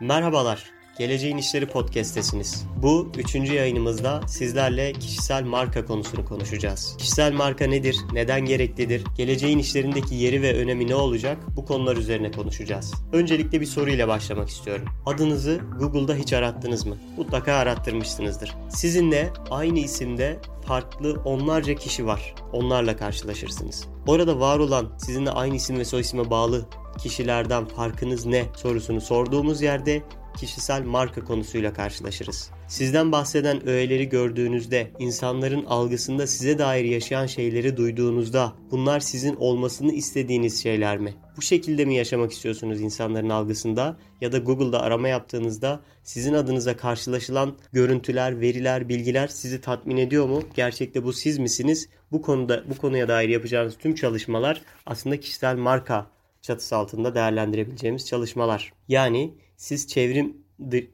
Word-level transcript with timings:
Merhabalar, 0.00 0.62
Geleceğin 0.98 1.36
İşleri 1.36 1.66
Podcast'tesiniz. 1.66 2.64
Bu 2.82 3.12
üçüncü 3.18 3.54
yayınımızda 3.54 4.20
sizlerle 4.26 4.92
kişisel 4.92 5.44
marka 5.44 5.84
konusunu 5.84 6.24
konuşacağız. 6.24 6.96
Kişisel 6.98 7.32
marka 7.32 7.66
nedir, 7.66 7.96
neden 8.12 8.40
gereklidir, 8.40 9.04
geleceğin 9.16 9.58
işlerindeki 9.58 10.14
yeri 10.14 10.42
ve 10.42 10.54
önemi 10.54 10.88
ne 10.88 10.94
olacak 10.94 11.38
bu 11.56 11.64
konular 11.64 11.96
üzerine 11.96 12.30
konuşacağız. 12.30 12.94
Öncelikle 13.12 13.60
bir 13.60 13.66
soruyla 13.66 14.08
başlamak 14.08 14.48
istiyorum. 14.48 14.88
Adınızı 15.06 15.60
Google'da 15.78 16.14
hiç 16.14 16.32
arattınız 16.32 16.86
mı? 16.86 16.96
Mutlaka 17.16 17.52
arattırmışsınızdır. 17.52 18.54
Sizinle 18.70 19.30
aynı 19.50 19.78
isimde 19.78 20.38
farklı 20.66 21.20
onlarca 21.24 21.74
kişi 21.74 22.06
var. 22.06 22.34
Onlarla 22.52 22.96
karşılaşırsınız. 22.96 23.88
Orada 24.06 24.40
var 24.40 24.58
olan 24.58 24.92
sizinle 24.98 25.30
aynı 25.30 25.56
isim 25.56 25.78
ve 25.78 25.84
soy 25.84 26.00
isme 26.00 26.30
bağlı 26.30 26.68
kişilerden 26.98 27.64
farkınız 27.64 28.26
ne 28.26 28.44
sorusunu 28.56 29.00
sorduğumuz 29.00 29.62
yerde 29.62 30.02
kişisel 30.40 30.82
marka 30.82 31.24
konusuyla 31.24 31.72
karşılaşırız. 31.72 32.50
Sizden 32.68 33.12
bahseden 33.12 33.68
öğeleri 33.68 34.08
gördüğünüzde, 34.08 34.90
insanların 34.98 35.64
algısında 35.64 36.26
size 36.26 36.58
dair 36.58 36.84
yaşayan 36.84 37.26
şeyleri 37.26 37.76
duyduğunuzda 37.76 38.52
bunlar 38.70 39.00
sizin 39.00 39.36
olmasını 39.36 39.92
istediğiniz 39.92 40.62
şeyler 40.62 40.98
mi? 40.98 41.14
Bu 41.36 41.42
şekilde 41.42 41.84
mi 41.84 41.94
yaşamak 41.94 42.32
istiyorsunuz 42.32 42.80
insanların 42.80 43.28
algısında 43.28 43.96
ya 44.20 44.32
da 44.32 44.38
Google'da 44.38 44.80
arama 44.80 45.08
yaptığınızda 45.08 45.80
sizin 46.02 46.34
adınıza 46.34 46.76
karşılaşılan 46.76 47.56
görüntüler, 47.72 48.40
veriler, 48.40 48.88
bilgiler 48.88 49.28
sizi 49.28 49.60
tatmin 49.60 49.96
ediyor 49.96 50.28
mu? 50.28 50.42
Gerçekte 50.54 51.04
bu 51.04 51.12
siz 51.12 51.38
misiniz? 51.38 51.88
Bu 52.12 52.22
konuda 52.22 52.64
bu 52.70 52.76
konuya 52.76 53.08
dair 53.08 53.28
yapacağınız 53.28 53.78
tüm 53.78 53.94
çalışmalar 53.94 54.62
aslında 54.86 55.20
kişisel 55.20 55.56
marka 55.56 56.06
çatısı 56.42 56.76
altında 56.76 57.14
değerlendirebileceğimiz 57.14 58.06
çalışmalar. 58.06 58.72
Yani 58.88 59.34
siz 59.58 59.86
çevrim 59.86 60.36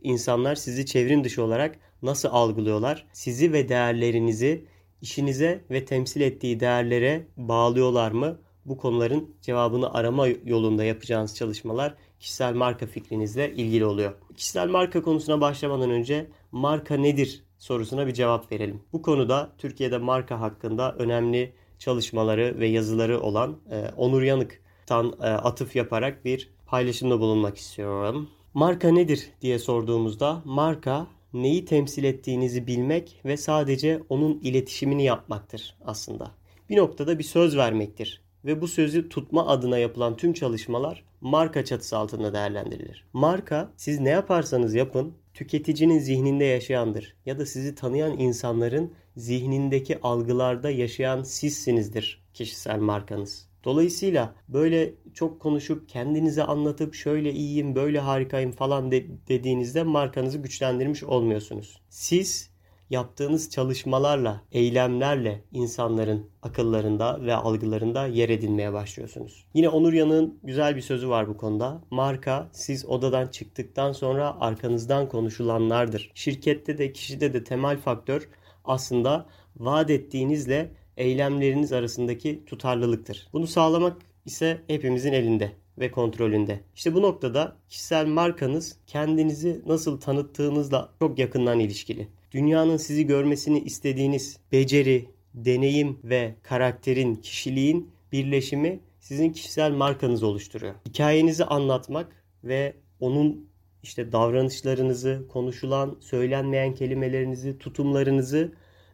insanlar 0.02 0.54
sizi 0.54 0.86
çevrim 0.86 1.24
dışı 1.24 1.42
olarak 1.42 1.78
nasıl 2.02 2.28
algılıyorlar? 2.32 3.06
Sizi 3.12 3.52
ve 3.52 3.68
değerlerinizi 3.68 4.64
işinize 5.02 5.64
ve 5.70 5.84
temsil 5.84 6.20
ettiği 6.20 6.60
değerlere 6.60 7.26
bağlıyorlar 7.36 8.12
mı? 8.12 8.38
Bu 8.64 8.76
konuların 8.76 9.34
cevabını 9.42 9.94
arama 9.94 10.26
yolunda 10.26 10.84
yapacağınız 10.84 11.36
çalışmalar 11.36 11.94
kişisel 12.20 12.54
marka 12.54 12.86
fikrinizle 12.86 13.52
ilgili 13.54 13.84
oluyor. 13.84 14.12
Kişisel 14.36 14.68
marka 14.68 15.02
konusuna 15.02 15.40
başlamadan 15.40 15.90
önce 15.90 16.26
marka 16.52 16.96
nedir 16.96 17.44
sorusuna 17.58 18.06
bir 18.06 18.14
cevap 18.14 18.52
verelim. 18.52 18.82
Bu 18.92 19.02
konuda 19.02 19.52
Türkiye'de 19.58 19.98
marka 19.98 20.40
hakkında 20.40 20.94
önemli 20.94 21.52
çalışmaları 21.78 22.58
ve 22.58 22.66
yazıları 22.66 23.20
olan 23.20 23.56
e, 23.70 23.88
Onur 23.96 24.22
Yanık'tan 24.22 25.14
e, 25.20 25.26
atıf 25.26 25.76
yaparak 25.76 26.24
bir 26.24 26.50
paylaşımda 26.66 27.20
bulunmak 27.20 27.56
istiyorum. 27.56 28.30
Marka 28.54 28.88
nedir 28.88 29.30
diye 29.42 29.58
sorduğumuzda 29.58 30.42
marka 30.44 31.06
neyi 31.32 31.64
temsil 31.64 32.04
ettiğinizi 32.04 32.66
bilmek 32.66 33.20
ve 33.24 33.36
sadece 33.36 34.02
onun 34.08 34.40
iletişimini 34.42 35.04
yapmaktır 35.04 35.76
aslında. 35.84 36.30
Bir 36.70 36.76
noktada 36.76 37.18
bir 37.18 37.24
söz 37.24 37.56
vermektir 37.56 38.22
ve 38.44 38.60
bu 38.60 38.68
sözü 38.68 39.08
tutma 39.08 39.46
adına 39.46 39.78
yapılan 39.78 40.16
tüm 40.16 40.32
çalışmalar 40.32 41.04
marka 41.20 41.64
çatısı 41.64 41.96
altında 41.98 42.32
değerlendirilir. 42.32 43.04
Marka 43.12 43.72
siz 43.76 44.00
ne 44.00 44.10
yaparsanız 44.10 44.74
yapın 44.74 45.14
tüketicinin 45.34 45.98
zihninde 45.98 46.44
yaşayandır 46.44 47.16
ya 47.26 47.38
da 47.38 47.46
sizi 47.46 47.74
tanıyan 47.74 48.18
insanların 48.18 48.92
zihnindeki 49.16 50.00
algılarda 50.02 50.70
yaşayan 50.70 51.22
sizsinizdir 51.22 52.22
kişisel 52.34 52.78
markanız. 52.78 53.53
Dolayısıyla 53.64 54.34
böyle 54.48 54.94
çok 55.14 55.40
konuşup 55.40 55.88
kendinize 55.88 56.44
anlatıp 56.44 56.94
şöyle 56.94 57.32
iyiyim, 57.32 57.74
böyle 57.74 57.98
harikayım 57.98 58.52
falan 58.52 58.90
de 58.90 59.06
dediğinizde 59.28 59.82
markanızı 59.82 60.38
güçlendirmiş 60.38 61.04
olmuyorsunuz. 61.04 61.80
Siz 61.88 62.54
yaptığınız 62.90 63.50
çalışmalarla, 63.50 64.40
eylemlerle 64.52 65.44
insanların 65.52 66.30
akıllarında 66.42 67.22
ve 67.22 67.34
algılarında 67.34 68.06
yer 68.06 68.28
edinmeye 68.28 68.72
başlıyorsunuz. 68.72 69.46
Yine 69.54 69.68
Onur 69.68 69.92
Yanık'ın 69.92 70.38
güzel 70.42 70.76
bir 70.76 70.80
sözü 70.80 71.08
var 71.08 71.28
bu 71.28 71.36
konuda. 71.36 71.82
Marka 71.90 72.48
siz 72.52 72.86
odadan 72.86 73.26
çıktıktan 73.26 73.92
sonra 73.92 74.36
arkanızdan 74.40 75.08
konuşulanlardır. 75.08 76.10
Şirkette 76.14 76.78
de 76.78 76.92
kişide 76.92 77.32
de 77.32 77.44
temel 77.44 77.76
faktör 77.76 78.28
aslında 78.64 79.26
vaat 79.56 79.90
ettiğinizle 79.90 80.70
eylemleriniz 80.96 81.72
arasındaki 81.72 82.44
tutarlılıktır. 82.46 83.28
Bunu 83.32 83.46
sağlamak 83.46 83.96
ise 84.26 84.60
hepimizin 84.66 85.12
elinde 85.12 85.52
ve 85.78 85.90
kontrolünde. 85.90 86.60
İşte 86.74 86.94
bu 86.94 87.02
noktada 87.02 87.56
kişisel 87.68 88.06
markanız 88.06 88.76
kendinizi 88.86 89.62
nasıl 89.66 90.00
tanıttığınızla 90.00 90.92
çok 90.98 91.18
yakından 91.18 91.60
ilişkili. 91.60 92.08
Dünyanın 92.32 92.76
sizi 92.76 93.06
görmesini 93.06 93.60
istediğiniz 93.60 94.38
beceri, 94.52 95.08
deneyim 95.34 95.98
ve 96.04 96.34
karakterin, 96.42 97.14
kişiliğin 97.14 97.90
birleşimi 98.12 98.80
sizin 99.00 99.32
kişisel 99.32 99.72
markanız 99.72 100.22
oluşturuyor. 100.22 100.74
Hikayenizi 100.88 101.44
anlatmak 101.44 102.24
ve 102.44 102.74
onun 103.00 103.48
işte 103.82 104.12
davranışlarınızı, 104.12 105.24
konuşulan, 105.28 105.96
söylenmeyen 106.00 106.74
kelimelerinizi, 106.74 107.58
tutumlarınızı 107.58 108.52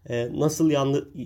nasıl 0.08 0.70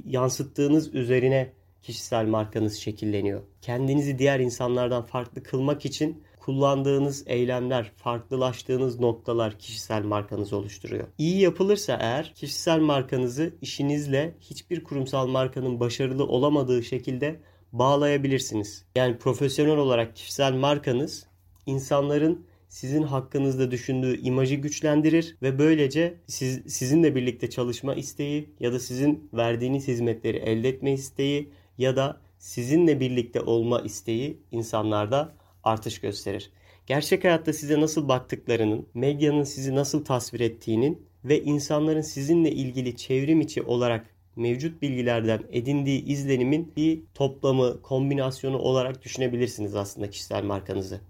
yansıttığınız 0.04 0.94
üzerine 0.94 1.52
kişisel 1.82 2.26
markanız 2.26 2.76
şekilleniyor. 2.76 3.42
Kendinizi 3.62 4.18
diğer 4.18 4.40
insanlardan 4.40 5.02
farklı 5.02 5.42
kılmak 5.42 5.84
için 5.84 6.24
kullandığınız 6.40 7.24
eylemler, 7.26 7.92
farklılaştığınız 7.96 9.00
noktalar 9.00 9.58
kişisel 9.58 10.02
markanız 10.02 10.52
oluşturuyor. 10.52 11.08
İyi 11.18 11.40
yapılırsa 11.40 11.98
eğer 12.00 12.32
kişisel 12.34 12.80
markanızı 12.80 13.54
işinizle 13.62 14.34
hiçbir 14.40 14.84
kurumsal 14.84 15.26
markanın 15.26 15.80
başarılı 15.80 16.26
olamadığı 16.26 16.82
şekilde 16.82 17.40
bağlayabilirsiniz. 17.72 18.84
Yani 18.96 19.18
profesyonel 19.18 19.76
olarak 19.76 20.16
kişisel 20.16 20.52
markanız 20.52 21.26
insanların 21.66 22.46
sizin 22.74 23.02
hakkınızda 23.02 23.70
düşündüğü 23.70 24.20
imajı 24.20 24.54
güçlendirir 24.54 25.36
ve 25.42 25.58
böylece 25.58 26.14
siz, 26.26 26.74
sizinle 26.74 27.14
birlikte 27.14 27.50
çalışma 27.50 27.94
isteği 27.94 28.50
ya 28.60 28.72
da 28.72 28.78
sizin 28.80 29.28
verdiğiniz 29.34 29.88
hizmetleri 29.88 30.36
elde 30.36 30.68
etme 30.68 30.92
isteği 30.92 31.50
ya 31.78 31.96
da 31.96 32.20
sizinle 32.38 33.00
birlikte 33.00 33.40
olma 33.40 33.80
isteği 33.80 34.38
insanlarda 34.52 35.34
artış 35.64 36.00
gösterir. 36.00 36.50
Gerçek 36.86 37.24
hayatta 37.24 37.52
size 37.52 37.80
nasıl 37.80 38.08
baktıklarının, 38.08 38.86
medyanın 38.94 39.44
sizi 39.44 39.74
nasıl 39.74 40.04
tasvir 40.04 40.40
ettiğinin 40.40 41.06
ve 41.24 41.42
insanların 41.42 42.00
sizinle 42.00 42.52
ilgili 42.52 42.96
çevrim 42.96 43.40
içi 43.40 43.62
olarak 43.62 44.06
mevcut 44.36 44.82
bilgilerden 44.82 45.42
edindiği 45.52 46.04
izlenimin 46.04 46.72
bir 46.76 47.02
toplamı, 47.14 47.82
kombinasyonu 47.82 48.58
olarak 48.58 49.04
düşünebilirsiniz 49.04 49.76
aslında 49.76 50.10
kişisel 50.10 50.44
markanızı. 50.44 51.00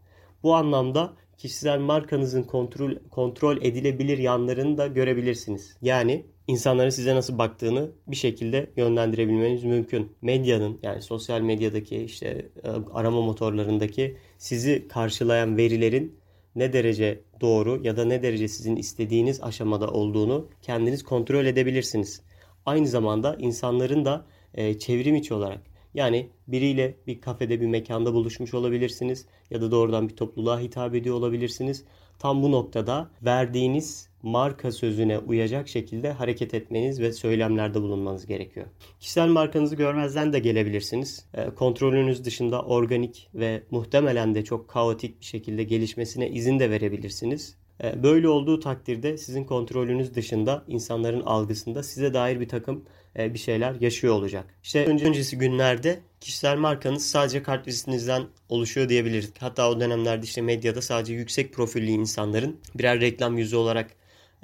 Bu 0.42 0.54
anlamda 0.54 1.12
kişisel 1.38 1.78
markanızın 1.78 2.42
kontrol, 2.42 2.92
kontrol 3.10 3.56
edilebilir 3.56 4.18
yanlarını 4.18 4.78
da 4.78 4.86
görebilirsiniz. 4.86 5.76
Yani 5.82 6.24
insanların 6.48 6.90
size 6.90 7.14
nasıl 7.14 7.38
baktığını 7.38 7.90
bir 8.06 8.16
şekilde 8.16 8.70
yönlendirebilmeniz 8.76 9.64
mümkün. 9.64 10.12
Medyanın 10.22 10.78
yani 10.82 11.02
sosyal 11.02 11.40
medyadaki 11.40 11.96
işte 11.96 12.48
e, 12.64 12.68
arama 12.92 13.20
motorlarındaki 13.20 14.16
sizi 14.38 14.88
karşılayan 14.88 15.56
verilerin 15.56 16.18
ne 16.56 16.72
derece 16.72 17.20
doğru 17.40 17.80
ya 17.84 17.96
da 17.96 18.04
ne 18.04 18.22
derece 18.22 18.48
sizin 18.48 18.76
istediğiniz 18.76 19.42
aşamada 19.42 19.90
olduğunu 19.90 20.48
kendiniz 20.62 21.02
kontrol 21.02 21.46
edebilirsiniz. 21.46 22.22
Aynı 22.66 22.86
zamanda 22.86 23.36
insanların 23.38 24.04
da 24.04 24.26
e, 24.54 24.78
çevrim 24.78 25.14
içi 25.14 25.34
olarak 25.34 25.73
yani 25.94 26.30
biriyle 26.48 26.94
bir 27.06 27.20
kafede 27.20 27.60
bir 27.60 27.66
mekanda 27.66 28.14
buluşmuş 28.14 28.54
olabilirsiniz 28.54 29.26
ya 29.50 29.60
da 29.60 29.70
doğrudan 29.70 30.08
bir 30.08 30.16
topluluğa 30.16 30.60
hitap 30.60 30.94
ediyor 30.94 31.16
olabilirsiniz. 31.16 31.84
Tam 32.18 32.42
bu 32.42 32.52
noktada 32.52 33.10
verdiğiniz 33.22 34.08
marka 34.22 34.72
sözüne 34.72 35.18
uyacak 35.18 35.68
şekilde 35.68 36.12
hareket 36.12 36.54
etmeniz 36.54 37.00
ve 37.00 37.12
söylemlerde 37.12 37.82
bulunmanız 37.82 38.26
gerekiyor. 38.26 38.66
Kişisel 39.00 39.28
markanızı 39.28 39.76
görmezden 39.76 40.32
de 40.32 40.38
gelebilirsiniz. 40.38 41.26
E, 41.34 41.50
kontrolünüz 41.50 42.24
dışında 42.24 42.62
organik 42.62 43.30
ve 43.34 43.62
muhtemelen 43.70 44.34
de 44.34 44.44
çok 44.44 44.68
kaotik 44.68 45.20
bir 45.20 45.24
şekilde 45.24 45.62
gelişmesine 45.62 46.30
izin 46.30 46.58
de 46.58 46.70
verebilirsiniz. 46.70 47.56
E, 47.82 48.02
böyle 48.02 48.28
olduğu 48.28 48.60
takdirde 48.60 49.18
sizin 49.18 49.44
kontrolünüz 49.44 50.14
dışında 50.14 50.64
insanların 50.68 51.20
algısında 51.20 51.82
size 51.82 52.14
dair 52.14 52.40
bir 52.40 52.48
takım 52.48 52.84
bir 53.16 53.38
şeyler 53.38 53.74
yaşıyor 53.80 54.14
olacak. 54.14 54.54
İşte 54.62 54.86
öncesi 54.86 55.38
günlerde 55.38 56.00
kişisel 56.20 56.56
markanız 56.56 57.06
sadece 57.06 57.42
kart 57.42 57.66
vizitinizden 57.66 58.26
oluşuyor 58.48 58.88
diyebiliriz. 58.88 59.32
Hatta 59.38 59.70
o 59.70 59.80
dönemlerde 59.80 60.24
işte 60.24 60.40
medyada 60.42 60.82
sadece 60.82 61.14
yüksek 61.14 61.52
profilli 61.52 61.90
insanların 61.90 62.60
birer 62.74 63.00
reklam 63.00 63.38
yüzü 63.38 63.56
olarak 63.56 63.90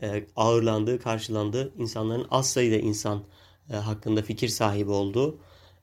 e, 0.02 0.24
ağırlandığı, 0.36 0.98
karşılandığı 1.00 1.72
insanların 1.78 2.26
az 2.30 2.50
sayıda 2.50 2.76
insan 2.76 3.24
hakkında 3.72 4.22
fikir 4.22 4.48
sahibi 4.48 4.90
olduğu 4.90 5.38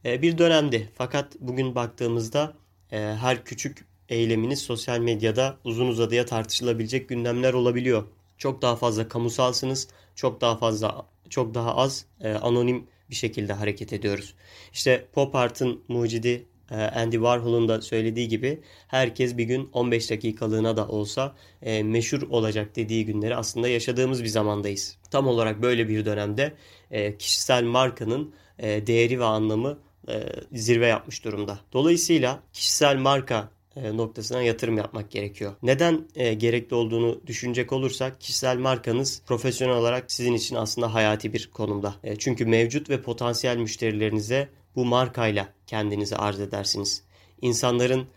bir 0.06 0.38
dönemdi. 0.38 0.90
Fakat 0.96 1.36
bugün 1.40 1.76
baktığımızda 1.76 2.54
her 2.90 3.44
küçük 3.44 3.86
eyleminiz 4.10 4.60
sosyal 4.60 5.00
medyada 5.00 5.58
uzun 5.64 5.88
uzadıya 5.88 6.26
tartışılabilecek 6.26 7.10
gündemler 7.10 7.54
olabiliyor. 7.54 8.04
Çok 8.38 8.62
daha 8.62 8.76
fazla 8.76 9.08
kamusalsınız, 9.08 9.88
çok 10.16 10.42
daha 10.42 10.58
fazla 10.58 11.06
çok 11.30 11.54
daha 11.54 11.76
az 11.76 12.06
e, 12.22 12.34
anonim 12.34 12.88
bir 13.10 13.16
şekilde 13.16 13.54
hareket 13.54 13.94
ediyoruz. 13.94 14.34
İşte 14.74 15.06
pop 15.14 15.36
art'ın 15.36 15.84
mucidi 15.88 16.46
e, 16.72 16.76
Andy 16.76 17.16
Warhol'un 17.16 17.68
da 17.68 17.82
söylediği 17.82 18.28
gibi 18.28 18.62
herkes 18.88 19.38
bir 19.38 19.44
gün 19.44 19.70
15 19.74 20.10
dakikalığına 20.10 20.78
da 20.78 20.88
olsa 20.88 21.36
e, 21.62 21.84
meşhur 21.84 22.22
olacak 22.30 22.76
dediği 22.76 23.06
günleri 23.06 23.36
aslında 23.36 23.68
yaşadığımız 23.68 24.24
bir 24.24 24.30
zamandayız. 24.30 24.98
Tam 25.12 25.28
olarak 25.28 25.62
böyle 25.62 25.90
bir 25.90 26.06
dönemde 26.06 26.54
e, 26.92 27.18
kişisel 27.18 27.64
markanın 27.64 28.34
e, 28.60 28.88
değeri 28.88 29.20
ve 29.20 29.26
anlamı 29.26 29.80
e, 30.10 30.24
zirve 30.54 30.88
yapmış 30.88 31.26
durumda. 31.26 31.60
Dolayısıyla 31.74 32.40
kişisel 32.54 32.98
marka 32.98 33.50
e, 33.84 33.98
noktasına 33.98 34.42
yatırım 34.42 34.78
yapmak 34.78 35.12
gerekiyor. 35.12 35.54
Neden 35.64 36.08
e, 36.16 36.34
gerekli 36.34 36.76
olduğunu 36.76 37.22
düşünecek 37.28 37.74
olursak 37.74 38.22
kişisel 38.22 38.58
markanız 38.58 39.22
profesyonel 39.26 39.76
olarak 39.76 40.12
sizin 40.12 40.34
için 40.34 40.56
aslında 40.56 40.94
hayati 40.94 41.34
bir 41.34 41.50
konumda. 41.54 41.96
E, 42.04 42.16
çünkü 42.16 42.46
mevcut 42.46 42.90
ve 42.90 43.02
potansiyel 43.02 43.58
müşterilerinize 43.58 44.50
bu 44.76 44.86
markayla 44.86 45.54
kendinizi 45.68 46.16
arz 46.16 46.40
edersiniz. 46.40 47.04
İnsanların 47.42 48.08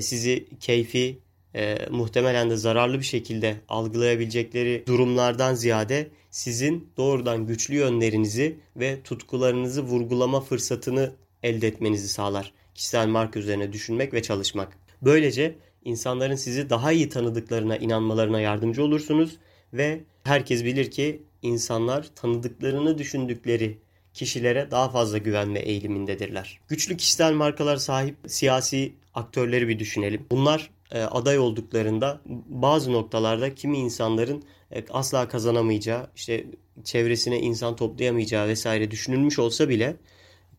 sizi 0.00 0.48
keyfi 0.60 1.18
muhtemelen 1.90 2.50
de 2.50 2.56
zararlı 2.56 2.98
bir 2.98 3.04
şekilde 3.04 3.56
algılayabilecekleri 3.68 4.84
durumlardan 4.86 5.54
ziyade 5.54 6.10
sizin 6.30 6.88
doğrudan 6.96 7.46
güçlü 7.46 7.74
yönlerinizi 7.74 8.58
ve 8.76 9.02
tutkularınızı 9.02 9.82
vurgulama 9.82 10.40
fırsatını 10.40 11.12
elde 11.42 11.68
etmenizi 11.68 12.08
sağlar. 12.08 12.52
Kişisel 12.74 13.08
marka 13.08 13.40
üzerine 13.40 13.72
düşünmek 13.72 14.14
ve 14.14 14.22
çalışmak. 14.22 14.83
Böylece 15.04 15.58
insanların 15.84 16.34
sizi 16.34 16.70
daha 16.70 16.92
iyi 16.92 17.08
tanıdıklarına 17.08 17.76
inanmalarına 17.76 18.40
yardımcı 18.40 18.84
olursunuz 18.84 19.36
ve 19.72 20.00
herkes 20.24 20.64
bilir 20.64 20.90
ki 20.90 21.22
insanlar 21.42 22.10
tanıdıklarını 22.14 22.98
düşündükleri 22.98 23.78
kişilere 24.14 24.70
daha 24.70 24.88
fazla 24.88 25.18
güvenme 25.18 25.58
eğilimindedirler. 25.60 26.60
Güçlü 26.68 26.96
kişisel 26.96 27.32
markalar 27.32 27.76
sahip 27.76 28.16
siyasi 28.26 28.94
aktörleri 29.14 29.68
bir 29.68 29.78
düşünelim. 29.78 30.26
Bunlar 30.30 30.70
e, 30.90 31.02
aday 31.02 31.38
olduklarında 31.38 32.20
bazı 32.46 32.92
noktalarda 32.92 33.54
kimi 33.54 33.78
insanların 33.78 34.44
e, 34.70 34.84
asla 34.90 35.28
kazanamayacağı, 35.28 36.06
işte 36.16 36.46
çevresine 36.84 37.40
insan 37.40 37.76
toplayamayacağı 37.76 38.48
vesaire 38.48 38.90
düşünülmüş 38.90 39.38
olsa 39.38 39.68
bile 39.68 39.96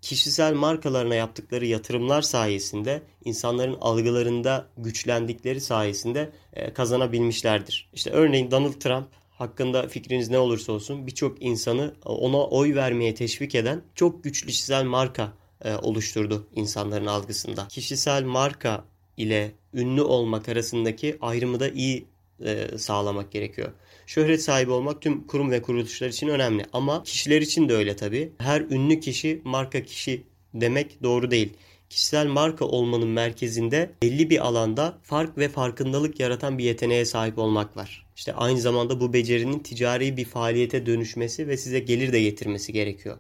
kişisel 0.06 0.54
markalarına 0.54 1.16
yaptıkları 1.16 1.66
yatırımlar 1.66 2.22
sayesinde 2.22 3.02
insanların 3.24 3.78
algılarında 3.82 4.68
güçlendikleri 4.78 5.62
sayesinde 5.62 6.32
e, 6.54 6.74
kazanabilmişlerdir. 6.74 7.90
İşte 7.94 8.10
örneğin 8.10 8.52
Donald 8.52 8.74
Trump 8.74 9.08
hakkında 9.30 9.88
fikriniz 9.88 10.30
ne 10.30 10.38
olursa 10.38 10.72
olsun 10.72 11.08
birçok 11.08 11.44
insanı 11.44 11.94
ona 12.06 12.38
oy 12.38 12.76
vermeye 12.76 13.16
teşvik 13.16 13.56
eden 13.56 13.82
çok 13.96 14.24
güçlü 14.24 14.48
kişisel 14.48 14.84
marka 14.84 15.34
e, 15.62 15.76
oluşturdu 15.76 16.48
insanların 16.56 17.06
algısında. 17.06 17.68
Kişisel 17.68 18.24
marka 18.24 18.86
ile 19.18 19.52
ünlü 19.74 20.02
olmak 20.02 20.50
arasındaki 20.50 21.18
ayrımı 21.22 21.60
da 21.60 21.70
iyi 21.70 22.08
e, 22.46 22.78
sağlamak 22.78 23.32
gerekiyor. 23.32 23.72
Şöhret 24.06 24.42
sahibi 24.42 24.72
olmak 24.72 25.02
tüm 25.02 25.28
kurum 25.28 25.52
ve 25.52 25.62
kuruluşlar 25.62 26.08
için 26.08 26.28
önemli 26.28 26.66
ama 26.74 27.04
kişiler 27.04 27.42
için 27.42 27.70
de 27.70 27.74
öyle 27.74 27.96
tabii. 27.96 28.32
Her 28.38 28.62
ünlü 28.62 29.00
kişi 29.00 29.42
marka 29.44 29.84
kişi 29.84 30.24
demek 30.54 31.04
doğru 31.04 31.32
değil. 31.32 31.54
Kişisel 31.90 32.28
marka 32.28 32.66
olmanın 32.66 33.08
merkezinde 33.08 33.92
belli 34.02 34.30
bir 34.30 34.48
alanda 34.48 34.98
fark 35.04 35.38
ve 35.38 35.50
farkındalık 35.50 36.20
yaratan 36.20 36.58
bir 36.58 36.64
yeteneğe 36.64 37.06
sahip 37.06 37.38
olmak 37.38 37.78
var. 37.78 38.06
İşte 38.16 38.34
aynı 38.34 38.62
zamanda 38.62 39.00
bu 39.00 39.14
becerinin 39.14 39.60
ticari 39.60 40.18
bir 40.18 40.26
faaliyete 40.26 40.86
dönüşmesi 40.86 41.48
ve 41.48 41.58
size 41.58 41.80
gelir 41.80 42.14
de 42.14 42.22
getirmesi 42.22 42.74
gerekiyor. 42.74 43.18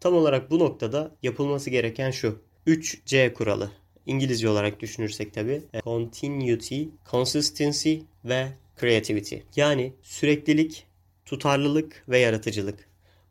Tam 0.00 0.14
olarak 0.14 0.50
bu 0.50 0.58
noktada 0.58 1.10
yapılması 1.22 1.70
gereken 1.70 2.10
şu. 2.10 2.38
3C 2.66 3.32
kuralı. 3.32 3.70
İngilizce 4.06 4.48
olarak 4.48 4.80
düşünürsek 4.80 5.34
tabi 5.34 5.62
continuity, 5.84 6.82
consistency 7.10 7.96
ve 8.24 8.48
creativity. 8.80 9.36
Yani 9.56 9.92
süreklilik, 10.02 10.86
tutarlılık 11.24 12.04
ve 12.08 12.18
yaratıcılık. 12.18 12.88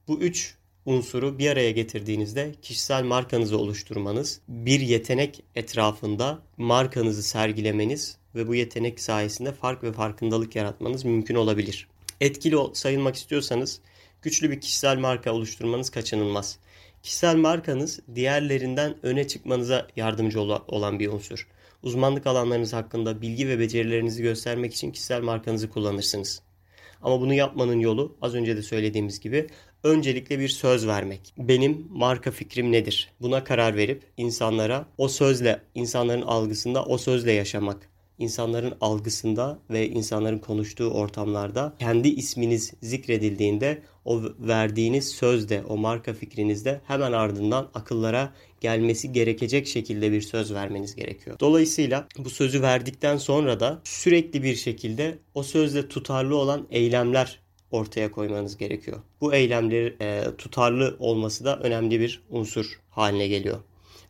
Bu 0.07 0.19
üç 0.19 0.55
unsuru 0.85 1.39
bir 1.39 1.49
araya 1.49 1.71
getirdiğinizde 1.71 2.55
kişisel 2.61 3.03
markanızı 3.03 3.57
oluşturmanız, 3.57 4.41
bir 4.47 4.79
yetenek 4.79 5.43
etrafında 5.55 6.39
markanızı 6.57 7.23
sergilemeniz 7.23 8.17
ve 8.35 8.47
bu 8.47 8.55
yetenek 8.55 8.99
sayesinde 8.99 9.51
fark 9.51 9.83
ve 9.83 9.93
farkındalık 9.93 10.55
yaratmanız 10.55 11.05
mümkün 11.05 11.35
olabilir. 11.35 11.87
Etkili 12.21 12.55
sayılmak 12.73 13.15
istiyorsanız 13.15 13.81
güçlü 14.21 14.51
bir 14.51 14.61
kişisel 14.61 14.97
marka 14.97 15.33
oluşturmanız 15.33 15.89
kaçınılmaz. 15.89 16.59
Kişisel 17.03 17.35
markanız 17.35 17.99
diğerlerinden 18.15 18.95
öne 19.03 19.27
çıkmanıza 19.27 19.87
yardımcı 19.95 20.41
olan 20.41 20.99
bir 20.99 21.07
unsur. 21.07 21.47
Uzmanlık 21.85 22.27
alanlarınız 22.27 22.73
hakkında 22.73 23.21
bilgi 23.21 23.47
ve 23.47 23.59
becerilerinizi 23.59 24.23
göstermek 24.23 24.73
için 24.73 24.91
kişisel 24.91 25.21
markanızı 25.21 25.69
kullanırsınız. 25.69 26.41
Ama 27.01 27.21
bunu 27.21 27.33
yapmanın 27.33 27.79
yolu 27.79 28.17
az 28.21 28.35
önce 28.35 28.57
de 28.57 28.61
söylediğimiz 28.61 29.19
gibi 29.19 29.47
öncelikle 29.83 30.39
bir 30.39 30.47
söz 30.47 30.87
vermek. 30.87 31.33
Benim 31.37 31.87
marka 31.89 32.31
fikrim 32.31 32.71
nedir? 32.71 33.11
Buna 33.21 33.43
karar 33.43 33.75
verip 33.75 34.03
insanlara 34.17 34.85
o 34.97 35.07
sözle, 35.07 35.61
insanların 35.75 36.21
algısında 36.21 36.85
o 36.85 36.97
sözle 36.97 37.31
yaşamak 37.31 37.89
insanların 38.19 38.73
algısında 38.81 39.59
ve 39.69 39.89
insanların 39.89 40.39
konuştuğu 40.39 40.89
ortamlarda 40.89 41.73
kendi 41.79 42.07
isminiz 42.07 42.73
zikredildiğinde 42.81 43.81
o 44.05 44.21
verdiğiniz 44.39 45.09
sözde, 45.09 45.63
o 45.69 45.77
marka 45.77 46.13
fikrinizde 46.13 46.81
hemen 46.87 47.11
ardından 47.11 47.69
akıllara 47.73 48.33
gelmesi 48.65 49.11
gerekecek 49.11 49.67
şekilde 49.67 50.11
bir 50.11 50.21
söz 50.21 50.53
vermeniz 50.53 50.95
gerekiyor. 50.95 51.39
Dolayısıyla 51.39 52.07
bu 52.17 52.29
sözü 52.29 52.61
verdikten 52.61 53.17
sonra 53.17 53.59
da 53.59 53.81
sürekli 53.83 54.43
bir 54.43 54.55
şekilde 54.55 55.17
o 55.33 55.43
sözle 55.43 55.87
tutarlı 55.87 56.35
olan 56.37 56.67
eylemler 56.71 57.39
ortaya 57.71 58.11
koymanız 58.11 58.57
gerekiyor. 58.57 58.99
Bu 59.21 59.33
eylemleri 59.33 59.95
e, 60.01 60.23
tutarlı 60.37 60.95
olması 60.99 61.45
da 61.45 61.59
önemli 61.59 61.99
bir 61.99 62.21
unsur 62.29 62.79
haline 62.89 63.27
geliyor. 63.27 63.59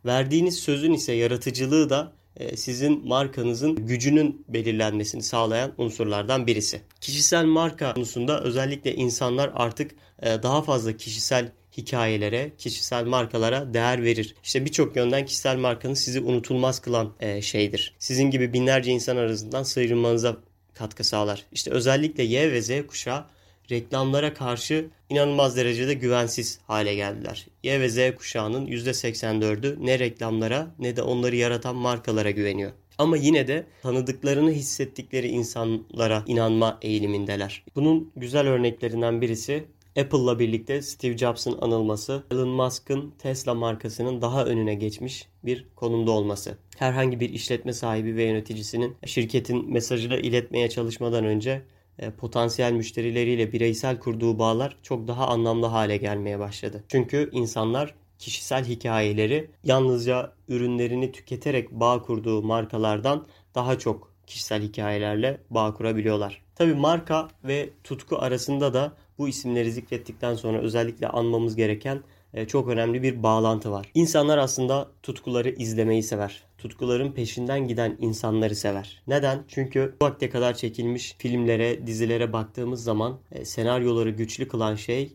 Verdiğiniz 0.06 0.60
sözün 0.60 0.94
ise 0.94 1.14
yaratıcılığı 1.14 1.90
da 1.90 2.14
e, 2.38 2.58
sizin 2.58 3.08
markanızın 3.08 3.76
gücünün 3.76 4.46
belirlenmesini 4.48 5.24
sağlayan 5.24 5.74
unsurlardan 5.78 6.48
birisi. 6.48 6.82
Kişisel 7.02 7.46
marka 7.46 7.94
konusunda 7.94 8.44
özellikle 8.44 8.96
insanlar 8.96 9.52
artık 9.56 9.92
e, 10.22 10.44
daha 10.44 10.62
fazla 10.62 10.98
kişisel 10.98 11.52
hikayelere, 11.78 12.52
kişisel 12.58 13.06
markalara 13.06 13.74
değer 13.74 14.04
verir. 14.04 14.36
İşte 14.44 14.66
birçok 14.66 14.96
yönden 14.96 15.26
kişisel 15.26 15.58
markanın 15.58 15.94
sizi 15.94 16.22
unutulmaz 16.22 16.80
kılan 16.80 17.14
e, 17.20 17.42
şeydir. 17.42 17.94
Sizin 18.00 18.32
gibi 18.32 18.54
binlerce 18.54 18.92
insan 18.92 19.18
arasından 19.18 19.64
sıyrılmanıza 19.64 20.38
katkı 20.74 21.04
sağlar. 21.04 21.46
İşte 21.52 21.72
özellikle 21.72 22.24
Y 22.24 22.52
ve 22.52 22.62
Z 22.62 22.88
kuşağı 22.88 23.26
reklamlara 23.72 24.34
karşı 24.34 24.90
inanılmaz 25.10 25.58
derecede 25.58 25.94
güvensiz 25.94 26.60
hale 26.68 26.96
geldiler. 26.96 27.48
Y 27.64 27.80
ve 27.80 27.90
Z 27.90 28.16
kuşağının 28.16 28.68
%84'ü 28.68 29.86
ne 29.86 30.00
reklamlara 30.00 30.76
ne 30.80 30.96
de 30.96 31.02
onları 31.02 31.36
yaratan 31.36 31.76
markalara 31.76 32.32
güveniyor. 32.32 32.72
Ama 32.98 33.18
yine 33.18 33.48
de 33.48 33.66
tanıdıklarını 33.82 34.52
hissettikleri 34.52 35.28
insanlara 35.28 36.24
inanma 36.28 36.78
eğilimindeler. 36.82 37.64
Bunun 37.76 38.12
güzel 38.16 38.48
örneklerinden 38.48 39.22
birisi 39.22 39.66
Apple'la 40.00 40.40
birlikte 40.40 40.82
Steve 40.82 41.18
Jobs'ın 41.18 41.58
anılması, 41.62 42.24
Elon 42.32 42.48
Musk'ın 42.48 43.14
Tesla 43.20 43.54
markasının 43.54 44.22
daha 44.22 44.46
önüne 44.46 44.76
geçmiş 44.76 45.28
bir 45.46 45.68
konumda 45.76 46.12
olması. 46.12 46.58
Herhangi 46.78 47.20
bir 47.20 47.30
işletme 47.30 47.74
sahibi 47.74 48.16
ve 48.16 48.24
yöneticisinin 48.24 48.96
şirketin 49.06 49.72
mesajını 49.72 50.16
iletmeye 50.18 50.70
çalışmadan 50.70 51.26
önce 51.26 51.62
e, 52.00 52.12
potansiyel 52.12 52.72
müşterileriyle 52.72 53.52
bireysel 53.52 54.00
kurduğu 54.00 54.40
bağlar 54.40 54.78
çok 54.84 55.08
daha 55.08 55.28
anlamlı 55.28 55.66
hale 55.66 55.98
gelmeye 55.98 56.40
başladı. 56.40 56.84
Çünkü 56.88 57.30
insanlar 57.32 57.96
kişisel 58.20 58.66
hikayeleri 58.66 59.50
yalnızca 59.64 60.34
ürünlerini 60.48 61.12
tüketerek 61.12 61.72
bağ 61.72 62.02
kurduğu 62.02 62.42
markalardan 62.42 63.26
daha 63.56 63.80
çok 63.80 64.12
kişisel 64.28 64.62
hikayelerle 64.62 65.42
bağ 65.50 65.74
kurabiliyorlar. 65.74 66.42
Tabi 66.56 66.74
marka 66.74 67.28
ve 67.44 67.70
tutku 67.84 68.18
arasında 68.18 68.74
da 68.74 68.94
bu 69.18 69.28
isimleri 69.28 69.72
zikrettikten 69.72 70.36
sonra 70.36 70.60
özellikle 70.60 71.08
anmamız 71.08 71.56
gereken 71.56 72.04
e, 72.34 72.48
çok 72.48 72.68
önemli 72.68 73.04
bir 73.04 73.24
bağlantı 73.24 73.72
var. 73.72 73.92
İnsanlar 73.94 74.38
aslında 74.38 74.92
tutkuları 75.04 75.50
izlemeyi 75.50 76.04
sever. 76.04 76.44
Tutkuların 76.58 77.12
peşinden 77.12 77.68
giden 77.68 77.98
insanları 78.00 78.56
sever. 78.56 79.02
Neden? 79.08 79.44
Çünkü 79.48 79.96
bu 80.02 80.06
vakte 80.06 80.30
kadar 80.30 80.54
çekilmiş 80.54 81.16
filmlere, 81.18 81.88
dizilere 81.88 82.34
baktığımız 82.34 82.84
zaman 82.84 83.20
e, 83.32 83.46
senaryoları 83.46 84.10
güçlü 84.10 84.48
kılan 84.48 84.76
şey 84.76 85.14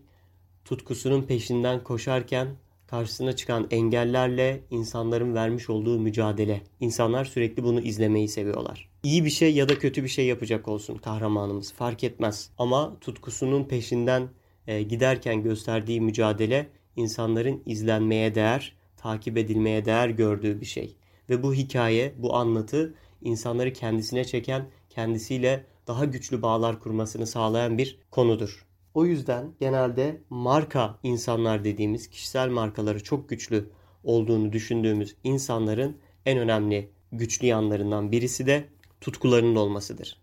tutkusunun 0.65 1.23
peşinden 1.23 1.85
koşarken 1.85 2.49
karşısına 2.87 3.37
çıkan 3.37 3.67
engellerle 3.71 4.61
insanların 4.71 5.35
vermiş 5.35 5.71
olduğu 5.71 5.99
mücadele. 5.99 6.63
İnsanlar 6.81 7.25
sürekli 7.25 7.65
bunu 7.65 7.81
izlemeyi 7.81 8.29
seviyorlar. 8.29 8.90
İyi 9.03 9.25
bir 9.25 9.31
şey 9.31 9.55
ya 9.55 9.69
da 9.69 9.79
kötü 9.79 10.05
bir 10.05 10.09
şey 10.09 10.27
yapacak 10.27 10.69
olsun 10.69 10.97
kahramanımız 10.97 11.73
fark 11.73 12.05
etmez. 12.05 12.51
Ama 12.59 12.97
tutkusunun 13.01 13.65
peşinden 13.65 14.29
e, 14.67 14.83
giderken 14.83 15.43
gösterdiği 15.43 16.01
mücadele 16.01 16.69
insanların 16.97 17.63
izlenmeye 17.67 18.35
değer, 18.35 18.77
takip 18.97 19.37
edilmeye 19.37 19.85
değer 19.85 20.09
gördüğü 20.09 20.61
bir 20.61 20.67
şey. 20.67 20.97
Ve 21.31 21.43
bu 21.43 21.55
hikaye, 21.55 22.15
bu 22.19 22.37
anlatı 22.37 22.95
insanları 23.23 23.73
kendisine 23.73 24.25
çeken, 24.25 24.69
kendisiyle 24.91 25.67
daha 25.87 26.05
güçlü 26.05 26.43
bağlar 26.43 26.81
kurmasını 26.81 27.27
sağlayan 27.27 27.79
bir 27.79 27.99
konudur. 28.11 28.67
O 28.95 29.07
yüzden 29.07 29.53
genelde 29.61 30.21
marka 30.31 30.99
insanlar 31.03 31.65
dediğimiz 31.65 32.11
kişisel 32.11 32.49
markaları 32.49 33.03
çok 33.03 33.29
güçlü 33.29 33.71
olduğunu 34.05 34.53
düşündüğümüz 34.53 35.17
insanların 35.25 35.97
en 36.27 36.39
önemli 36.39 36.91
güçlü 37.13 37.47
yanlarından 37.47 38.13
birisi 38.13 38.47
de 38.47 38.65
tutkularının 39.01 39.57
olmasıdır. 39.57 40.21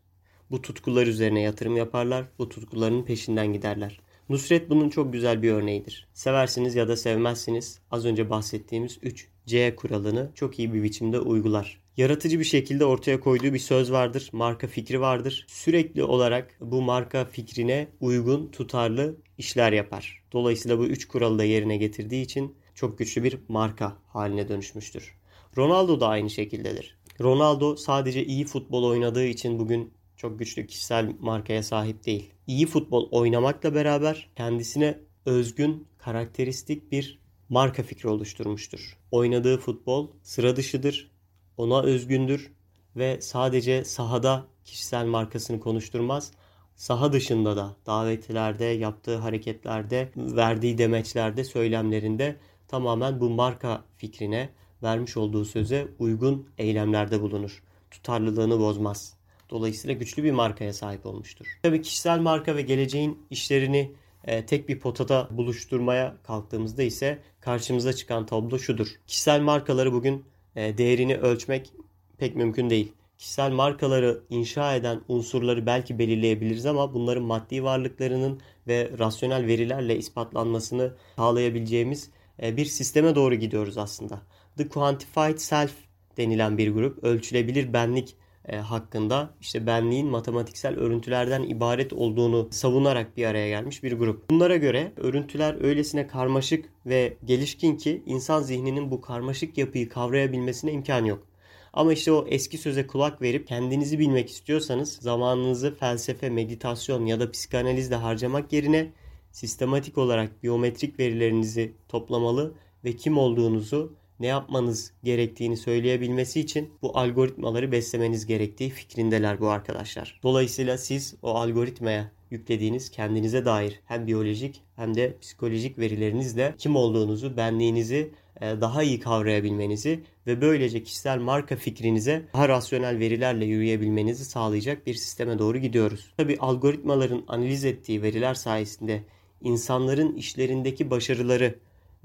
Bu 0.52 0.62
tutkular 0.62 1.08
üzerine 1.08 1.42
yatırım 1.42 1.78
yaparlar, 1.78 2.26
bu 2.40 2.50
tutkuların 2.50 3.04
peşinden 3.04 3.54
giderler. 3.54 4.00
Nusret 4.30 4.70
bunun 4.70 4.90
çok 4.90 5.14
güzel 5.14 5.42
bir 5.42 5.52
örneğidir. 5.52 6.08
Seversiniz 6.14 6.76
ya 6.76 6.88
da 6.88 6.98
sevmezsiniz. 6.98 7.80
Az 7.92 8.06
önce 8.06 8.30
bahsettiğimiz 8.30 8.98
3 9.02 9.28
C 9.46 9.76
kuralını 9.76 10.32
çok 10.36 10.60
iyi 10.60 10.74
bir 10.74 10.84
biçimde 10.84 11.20
uygular. 11.20 11.82
Yaratıcı 11.98 12.40
bir 12.40 12.46
şekilde 12.46 12.86
ortaya 12.86 13.20
koyduğu 13.20 13.54
bir 13.54 13.60
söz 13.60 13.92
vardır, 13.92 14.30
marka 14.32 14.68
fikri 14.68 15.02
vardır. 15.02 15.46
Sürekli 15.48 16.04
olarak 16.04 16.58
bu 16.60 16.82
marka 16.82 17.26
fikrine 17.26 17.88
uygun, 18.00 18.48
tutarlı 18.52 19.18
işler 19.38 19.72
yapar. 19.72 20.24
Dolayısıyla 20.32 20.80
bu 20.80 20.86
üç 20.86 21.08
kuralı 21.08 21.40
da 21.40 21.44
yerine 21.44 21.78
getirdiği 21.78 22.22
için 22.22 22.56
çok 22.76 22.98
güçlü 22.98 23.24
bir 23.24 23.38
marka 23.48 23.98
haline 24.08 24.48
dönüşmüştür. 24.48 25.18
Ronaldo 25.58 26.00
da 26.00 26.08
aynı 26.08 26.30
şekildedir. 26.30 26.98
Ronaldo 27.22 27.76
sadece 27.76 28.26
iyi 28.26 28.46
futbol 28.46 28.84
oynadığı 28.84 29.26
için 29.26 29.60
bugün 29.60 29.94
çok 30.18 30.40
güçlü 30.40 30.68
kişisel 30.68 31.16
markaya 31.20 31.64
sahip 31.64 32.06
değil. 32.06 32.34
İyi 32.48 32.66
futbol 32.66 33.08
oynamakla 33.12 33.76
beraber 33.76 34.30
kendisine 34.36 35.00
özgün, 35.26 35.88
karakteristik 35.98 36.92
bir 36.92 37.20
marka 37.50 37.84
fikri 37.84 38.10
oluşturmuştur. 38.10 38.98
Oynadığı 39.12 39.58
futbol 39.58 40.08
sıra 40.24 40.56
dışıdır, 40.56 41.12
ona 41.58 41.82
özgündür 41.82 42.52
ve 42.96 43.22
sadece 43.22 43.84
sahada 43.84 44.46
kişisel 44.66 45.06
markasını 45.06 45.60
konuşturmaz. 45.60 46.32
Saha 46.76 47.14
dışında 47.14 47.58
da 47.58 47.76
davetlerde, 47.86 48.66
yaptığı 48.66 49.18
hareketlerde, 49.18 50.12
verdiği 50.16 50.78
demeçlerde, 50.78 51.44
söylemlerinde 51.44 52.36
tamamen 52.68 53.22
bu 53.22 53.30
marka 53.30 53.84
fikrine, 53.98 54.50
vermiş 54.84 55.18
olduğu 55.18 55.46
söze 55.46 55.88
uygun 56.00 56.50
eylemlerde 56.58 57.22
bulunur. 57.22 57.64
Tutarlılığını 57.92 58.60
bozmaz. 58.60 59.18
Dolayısıyla 59.50 59.96
güçlü 59.96 60.24
bir 60.24 60.32
markaya 60.32 60.74
sahip 60.74 61.06
olmuştur. 61.06 61.46
Tabii 61.64 61.82
kişisel 61.82 62.20
marka 62.20 62.56
ve 62.56 62.62
geleceğin 62.62 63.20
işlerini 63.30 63.92
e, 64.24 64.46
tek 64.46 64.70
bir 64.70 64.80
potada 64.80 65.28
buluşturmaya 65.32 66.16
kalktığımızda 66.24 66.84
ise 66.84 67.20
karşımıza 67.40 67.94
çıkan 67.94 68.26
tablo 68.26 68.60
şudur. 68.60 68.88
Kişisel 69.08 69.42
markaları 69.42 69.94
bugün 69.94 70.26
e, 70.56 70.78
değerini 70.78 71.16
ölçmek 71.18 71.74
pek 72.18 72.36
mümkün 72.36 72.70
değil. 72.70 72.94
Kişisel 73.18 73.52
markaları 73.52 74.22
inşa 74.30 74.76
eden 74.76 75.02
unsurları 75.08 75.66
belki 75.66 76.00
belirleyebiliriz 76.00 76.66
ama 76.66 76.94
bunların 76.94 77.24
maddi 77.24 77.64
varlıklarının 77.64 78.40
ve 78.68 78.92
rasyonel 79.00 79.48
verilerle 79.48 79.98
ispatlanmasını 79.98 80.94
sağlayabileceğimiz 81.16 82.10
e, 82.42 82.58
bir 82.58 82.66
sisteme 82.66 83.16
doğru 83.16 83.36
gidiyoruz 83.36 83.78
aslında. 83.78 84.22
The 84.58 84.68
Quantified 84.68 85.38
Self 85.38 85.72
denilen 86.18 86.58
bir 86.58 86.72
grup 86.72 87.04
ölçülebilir 87.04 87.74
benlik 87.74 88.16
e, 88.48 88.58
hakkında 88.58 89.30
işte 89.42 89.68
benliğin 89.68 90.08
matematiksel 90.08 90.76
örüntülerden 90.76 91.44
ibaret 91.44 91.94
olduğunu 91.94 92.48
savunarak 92.52 93.18
bir 93.18 93.26
araya 93.26 93.50
gelmiş 93.50 93.84
bir 93.84 93.92
grup. 93.92 94.30
Bunlara 94.30 94.56
göre 94.56 94.92
örüntüler 94.98 95.64
öylesine 95.64 96.08
karmaşık 96.08 96.70
ve 96.86 97.18
gelişkin 97.26 97.78
ki 97.78 98.04
insan 98.06 98.42
zihninin 98.42 98.92
bu 98.92 99.02
karmaşık 99.02 99.58
yapıyı 99.58 99.90
kavrayabilmesine 99.90 100.72
imkan 100.72 101.06
yok. 101.06 101.28
Ama 101.74 101.94
işte 101.94 102.12
o 102.12 102.26
eski 102.28 102.58
söze 102.58 102.88
kulak 102.88 103.22
verip 103.22 103.48
kendinizi 103.48 104.00
bilmek 104.00 104.30
istiyorsanız 104.30 104.94
zamanınızı 104.94 105.76
felsefe, 105.76 106.30
meditasyon 106.30 107.06
ya 107.06 107.20
da 107.20 107.32
psikanalizle 107.32 107.96
harcamak 107.96 108.54
yerine 108.54 108.92
sistematik 109.32 109.98
olarak 109.98 110.44
biyometrik 110.44 111.00
verilerinizi 111.00 111.74
toplamalı 111.88 112.54
ve 112.84 112.96
kim 112.96 113.18
olduğunuzu 113.18 113.96
ne 114.20 114.28
yapmanız 114.28 114.92
gerektiğini 115.04 115.58
söyleyebilmesi 115.58 116.40
için 116.40 116.70
bu 116.82 116.98
algoritmaları 116.98 117.72
beslemeniz 117.72 118.26
gerektiği 118.26 118.70
fikrindeler 118.70 119.40
bu 119.40 119.50
arkadaşlar. 119.50 120.20
Dolayısıyla 120.24 120.78
siz 120.78 121.16
o 121.22 121.36
algoritmaya 121.36 122.12
yüklediğiniz 122.32 122.90
kendinize 122.92 123.46
dair 123.46 123.80
hem 123.86 124.08
biyolojik 124.08 124.62
hem 124.76 124.96
de 124.96 125.18
psikolojik 125.22 125.80
verilerinizle 125.80 126.56
kim 126.58 126.76
olduğunuzu, 126.76 127.38
benliğinizi 127.38 128.12
e, 128.42 128.62
daha 128.62 128.84
iyi 128.84 129.00
kavrayabilmenizi 129.00 130.04
ve 130.28 130.42
böylece 130.42 130.84
kişisel 130.84 131.20
marka 131.20 131.56
fikrinize 131.56 132.26
daha 132.34 132.50
rasyonel 132.50 133.00
verilerle 133.00 133.46
yürüyebilmenizi 133.46 134.26
sağlayacak 134.26 134.88
bir 134.88 134.94
sisteme 134.94 135.40
doğru 135.40 135.58
gidiyoruz. 135.58 136.14
Tabi 136.18 136.38
algoritmaların 136.40 137.24
analiz 137.28 137.66
ettiği 137.66 138.02
veriler 138.02 138.34
sayesinde 138.34 139.04
insanların 139.42 140.16
işlerindeki 140.16 140.90
başarıları 140.90 141.56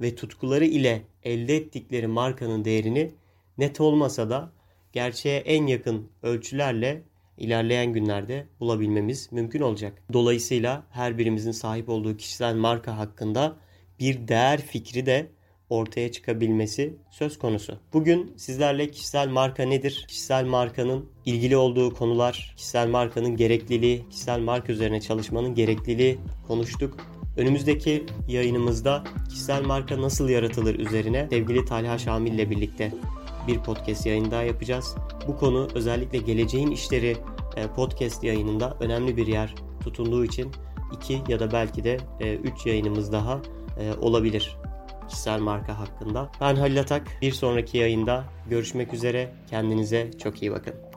ve 0.00 0.14
tutkuları 0.14 0.64
ile 0.64 1.02
elde 1.24 1.56
ettikleri 1.56 2.06
markanın 2.06 2.64
değerini 2.64 3.10
net 3.58 3.80
olmasa 3.80 4.30
da 4.30 4.52
gerçeğe 4.92 5.38
en 5.38 5.66
yakın 5.66 6.08
ölçülerle 6.22 7.02
ilerleyen 7.38 7.92
günlerde 7.92 8.46
bulabilmemiz 8.60 9.32
mümkün 9.32 9.60
olacak. 9.60 10.02
Dolayısıyla 10.12 10.86
her 10.90 11.18
birimizin 11.18 11.52
sahip 11.52 11.88
olduğu 11.88 12.16
kişisel 12.16 12.54
marka 12.54 12.98
hakkında 12.98 13.56
bir 14.00 14.28
değer 14.28 14.60
fikri 14.60 15.06
de 15.06 15.26
ortaya 15.70 16.12
çıkabilmesi 16.12 16.96
söz 17.10 17.38
konusu. 17.38 17.78
Bugün 17.92 18.34
sizlerle 18.36 18.90
kişisel 18.90 19.28
marka 19.28 19.62
nedir? 19.62 20.04
Kişisel 20.08 20.44
markanın 20.44 21.10
ilgili 21.24 21.56
olduğu 21.56 21.94
konular, 21.94 22.54
kişisel 22.56 22.88
markanın 22.88 23.36
gerekliliği, 23.36 24.08
kişisel 24.08 24.40
marka 24.40 24.72
üzerine 24.72 25.00
çalışmanın 25.00 25.54
gerekliliği 25.54 26.18
konuştuk. 26.46 26.96
Önümüzdeki 27.36 28.06
yayınımızda 28.28 29.04
kişisel 29.28 29.64
marka 29.64 30.02
nasıl 30.02 30.28
yaratılır 30.28 30.78
üzerine 30.78 31.26
sevgili 31.30 31.64
Talha 31.64 31.98
Şamil 31.98 32.32
ile 32.32 32.50
birlikte 32.50 32.92
bir 33.48 33.58
podcast 33.58 34.06
yayını 34.06 34.30
daha 34.30 34.42
yapacağız. 34.42 34.96
Bu 35.28 35.36
konu 35.36 35.68
özellikle 35.74 36.18
geleceğin 36.18 36.70
işleri 36.70 37.16
e, 37.56 37.66
podcast 37.66 38.24
yayınında 38.24 38.76
önemli 38.80 39.16
bir 39.16 39.26
yer 39.26 39.54
tutunduğu 39.84 40.24
için 40.24 40.52
iki 40.92 41.22
ya 41.28 41.40
da 41.40 41.52
belki 41.52 41.84
de 41.84 41.98
e, 42.20 42.34
üç 42.34 42.66
yayınımız 42.66 43.12
daha 43.12 43.40
e, 43.78 43.92
olabilir 44.00 44.56
kişisel 45.08 45.40
marka 45.40 45.78
hakkında. 45.78 46.30
Ben 46.40 46.56
Halil 46.56 46.80
Atak. 46.80 47.06
Bir 47.22 47.32
sonraki 47.32 47.78
yayında 47.78 48.24
görüşmek 48.50 48.94
üzere. 48.94 49.32
Kendinize 49.50 50.10
çok 50.22 50.42
iyi 50.42 50.52
bakın. 50.52 50.91